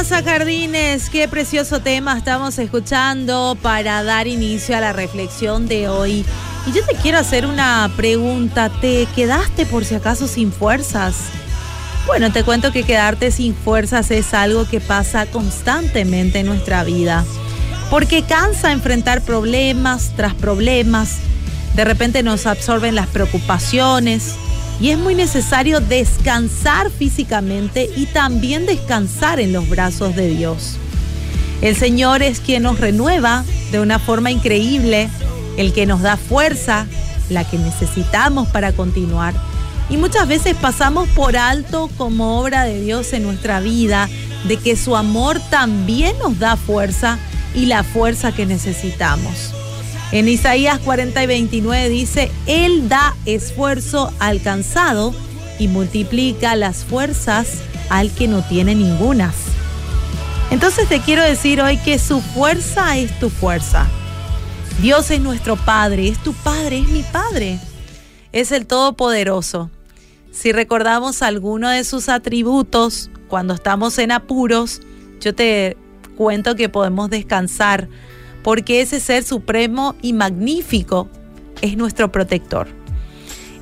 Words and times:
Casa 0.00 0.22
Jardines, 0.22 1.10
qué 1.10 1.28
precioso 1.28 1.80
tema 1.80 2.16
estamos 2.16 2.58
escuchando 2.58 3.54
para 3.60 4.02
dar 4.02 4.28
inicio 4.28 4.74
a 4.74 4.80
la 4.80 4.94
reflexión 4.94 5.68
de 5.68 5.90
hoy. 5.90 6.24
Y 6.66 6.72
yo 6.72 6.82
te 6.86 6.94
quiero 6.94 7.18
hacer 7.18 7.44
una 7.44 7.92
pregunta, 7.98 8.70
¿te 8.80 9.06
quedaste 9.14 9.66
por 9.66 9.84
si 9.84 9.94
acaso 9.94 10.26
sin 10.26 10.52
fuerzas? 10.52 11.16
Bueno, 12.06 12.32
te 12.32 12.44
cuento 12.44 12.72
que 12.72 12.84
quedarte 12.84 13.30
sin 13.30 13.54
fuerzas 13.54 14.10
es 14.10 14.32
algo 14.32 14.66
que 14.66 14.80
pasa 14.80 15.26
constantemente 15.26 16.38
en 16.38 16.46
nuestra 16.46 16.82
vida, 16.82 17.26
porque 17.90 18.22
cansa 18.22 18.72
enfrentar 18.72 19.20
problemas 19.20 20.12
tras 20.16 20.32
problemas, 20.32 21.16
de 21.76 21.84
repente 21.84 22.22
nos 22.22 22.46
absorben 22.46 22.94
las 22.94 23.08
preocupaciones, 23.08 24.36
y 24.80 24.90
es 24.90 24.98
muy 24.98 25.14
necesario 25.14 25.80
descansar 25.80 26.90
físicamente 26.90 27.90
y 27.96 28.06
también 28.06 28.64
descansar 28.64 29.38
en 29.38 29.52
los 29.52 29.68
brazos 29.68 30.16
de 30.16 30.28
Dios. 30.28 30.76
El 31.60 31.76
Señor 31.76 32.22
es 32.22 32.40
quien 32.40 32.62
nos 32.62 32.80
renueva 32.80 33.44
de 33.70 33.80
una 33.80 33.98
forma 33.98 34.30
increíble, 34.30 35.10
el 35.58 35.74
que 35.74 35.84
nos 35.84 36.00
da 36.00 36.16
fuerza, 36.16 36.86
la 37.28 37.44
que 37.44 37.58
necesitamos 37.58 38.48
para 38.48 38.72
continuar. 38.72 39.34
Y 39.90 39.98
muchas 39.98 40.26
veces 40.26 40.56
pasamos 40.56 41.08
por 41.10 41.36
alto 41.36 41.90
como 41.98 42.40
obra 42.40 42.64
de 42.64 42.80
Dios 42.80 43.12
en 43.12 43.24
nuestra 43.24 43.60
vida, 43.60 44.08
de 44.48 44.56
que 44.56 44.76
su 44.76 44.96
amor 44.96 45.40
también 45.50 46.18
nos 46.18 46.38
da 46.38 46.56
fuerza 46.56 47.18
y 47.54 47.66
la 47.66 47.82
fuerza 47.82 48.32
que 48.32 48.46
necesitamos. 48.46 49.52
En 50.12 50.28
Isaías 50.28 50.80
40 50.80 51.22
y 51.22 51.26
29 51.26 51.88
dice, 51.88 52.30
Él 52.46 52.88
da 52.88 53.14
esfuerzo 53.26 54.12
al 54.18 54.42
cansado 54.42 55.14
y 55.58 55.68
multiplica 55.68 56.56
las 56.56 56.84
fuerzas 56.84 57.58
al 57.90 58.10
que 58.12 58.26
no 58.26 58.42
tiene 58.42 58.74
ningunas. 58.74 59.36
Entonces 60.50 60.88
te 60.88 61.00
quiero 61.00 61.22
decir 61.22 61.60
hoy 61.60 61.76
que 61.76 61.98
su 62.00 62.20
fuerza 62.20 62.98
es 62.98 63.16
tu 63.20 63.30
fuerza. 63.30 63.88
Dios 64.82 65.10
es 65.12 65.20
nuestro 65.20 65.56
Padre, 65.56 66.08
es 66.08 66.18
tu 66.18 66.32
Padre, 66.32 66.80
es 66.80 66.88
mi 66.88 67.02
Padre. 67.02 67.60
Es 68.32 68.50
el 68.50 68.66
Todopoderoso. 68.66 69.70
Si 70.32 70.50
recordamos 70.50 71.22
alguno 71.22 71.68
de 71.68 71.84
sus 71.84 72.08
atributos 72.08 73.10
cuando 73.28 73.54
estamos 73.54 73.96
en 73.98 74.10
apuros, 74.10 74.80
yo 75.20 75.34
te 75.34 75.76
cuento 76.16 76.56
que 76.56 76.68
podemos 76.68 77.10
descansar 77.10 77.88
porque 78.42 78.80
ese 78.80 79.00
ser 79.00 79.22
supremo 79.24 79.94
y 80.02 80.12
magnífico 80.12 81.08
es 81.62 81.76
nuestro 81.76 82.10
protector. 82.10 82.68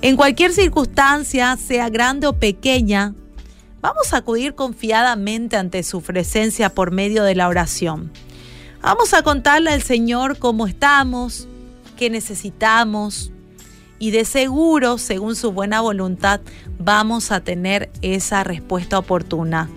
En 0.00 0.16
cualquier 0.16 0.52
circunstancia, 0.52 1.56
sea 1.56 1.88
grande 1.88 2.26
o 2.26 2.34
pequeña, 2.34 3.14
vamos 3.80 4.12
a 4.12 4.18
acudir 4.18 4.54
confiadamente 4.54 5.56
ante 5.56 5.82
su 5.82 6.02
presencia 6.02 6.70
por 6.70 6.92
medio 6.92 7.24
de 7.24 7.34
la 7.34 7.48
oración. 7.48 8.12
Vamos 8.80 9.12
a 9.12 9.22
contarle 9.22 9.70
al 9.70 9.82
Señor 9.82 10.38
cómo 10.38 10.66
estamos, 10.66 11.48
qué 11.96 12.10
necesitamos 12.10 13.32
y 13.98 14.12
de 14.12 14.24
seguro, 14.24 14.98
según 14.98 15.34
su 15.34 15.52
buena 15.52 15.80
voluntad, 15.80 16.40
vamos 16.78 17.32
a 17.32 17.40
tener 17.40 17.90
esa 18.00 18.44
respuesta 18.44 18.98
oportuna. 18.98 19.68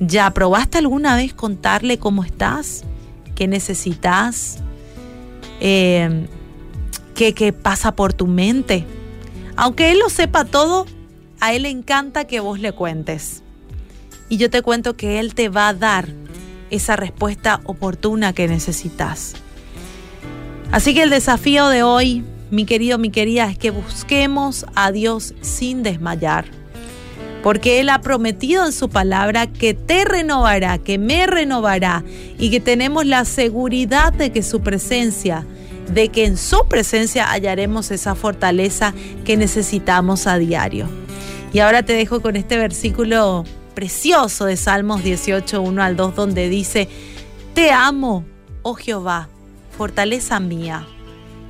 ¿Ya 0.00 0.30
probaste 0.32 0.78
alguna 0.78 1.16
vez 1.16 1.32
contarle 1.32 1.98
cómo 1.98 2.24
estás? 2.24 2.84
Qué 3.34 3.48
necesitas, 3.48 4.58
eh, 5.60 6.26
qué, 7.14 7.52
pasa 7.52 7.94
por 7.94 8.12
tu 8.12 8.26
mente. 8.26 8.84
Aunque 9.56 9.92
Él 9.92 9.98
lo 9.98 10.08
sepa 10.08 10.44
todo, 10.44 10.86
a 11.40 11.54
Él 11.54 11.62
le 11.62 11.70
encanta 11.70 12.26
que 12.26 12.40
vos 12.40 12.58
le 12.58 12.72
cuentes. 12.72 13.42
Y 14.28 14.36
yo 14.36 14.50
te 14.50 14.62
cuento 14.62 14.96
que 14.96 15.20
Él 15.20 15.34
te 15.34 15.48
va 15.48 15.68
a 15.68 15.74
dar 15.74 16.08
esa 16.70 16.96
respuesta 16.96 17.60
oportuna 17.64 18.32
que 18.32 18.48
necesitas. 18.48 19.34
Así 20.72 20.94
que 20.94 21.02
el 21.02 21.10
desafío 21.10 21.68
de 21.68 21.82
hoy, 21.82 22.24
mi 22.50 22.64
querido, 22.64 22.98
mi 22.98 23.10
querida, 23.10 23.48
es 23.50 23.58
que 23.58 23.70
busquemos 23.70 24.66
a 24.74 24.90
Dios 24.90 25.34
sin 25.40 25.82
desmayar 25.82 26.46
porque 27.44 27.78
Él 27.78 27.90
ha 27.90 28.00
prometido 28.00 28.64
en 28.64 28.72
su 28.72 28.88
palabra 28.88 29.46
que 29.46 29.74
te 29.74 30.06
renovará, 30.06 30.78
que 30.78 30.96
me 30.96 31.26
renovará 31.26 32.02
y 32.38 32.48
que 32.48 32.58
tenemos 32.58 33.04
la 33.04 33.26
seguridad 33.26 34.14
de 34.14 34.32
que 34.32 34.42
su 34.42 34.62
presencia, 34.62 35.44
de 35.92 36.08
que 36.08 36.24
en 36.24 36.38
su 36.38 36.66
presencia 36.70 37.30
hallaremos 37.30 37.90
esa 37.90 38.14
fortaleza 38.14 38.94
que 39.26 39.36
necesitamos 39.36 40.26
a 40.26 40.38
diario. 40.38 40.88
Y 41.52 41.58
ahora 41.58 41.82
te 41.82 41.92
dejo 41.92 42.22
con 42.22 42.36
este 42.36 42.56
versículo 42.56 43.44
precioso 43.74 44.46
de 44.46 44.56
Salmos 44.56 45.04
18, 45.04 45.60
1 45.60 45.82
al 45.82 45.96
2, 45.96 46.16
donde 46.16 46.48
dice, 46.48 46.88
Te 47.52 47.72
amo, 47.72 48.24
oh 48.62 48.72
Jehová, 48.72 49.28
fortaleza 49.76 50.40
mía, 50.40 50.86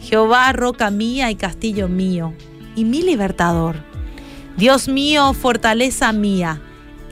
Jehová, 0.00 0.52
roca 0.54 0.90
mía 0.90 1.30
y 1.30 1.36
castillo 1.36 1.86
mío, 1.86 2.34
y 2.74 2.84
mi 2.84 3.00
libertador. 3.00 3.93
Dios 4.56 4.88
mío, 4.88 5.32
fortaleza 5.34 6.12
mía, 6.12 6.60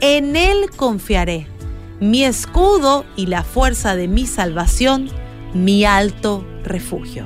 en 0.01 0.35
Él 0.35 0.69
confiaré, 0.75 1.47
mi 1.99 2.23
escudo 2.23 3.05
y 3.15 3.27
la 3.27 3.43
fuerza 3.43 3.95
de 3.95 4.07
mi 4.07 4.25
salvación, 4.25 5.09
mi 5.53 5.85
alto 5.85 6.45
refugio. 6.63 7.25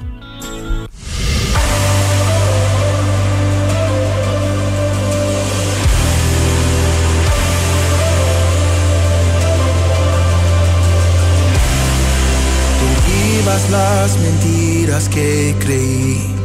las 13.70 14.18
mentiras 14.20 15.10
que 15.10 15.56
creí 15.60 16.37